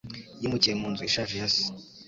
Yimukiye 0.41 0.73
mu 0.81 0.87
nzu 0.91 1.03
ishaje 1.09 1.33
ya 1.41 1.47
se. 1.53 1.65